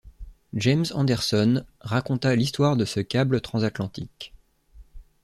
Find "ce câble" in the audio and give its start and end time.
2.85-3.39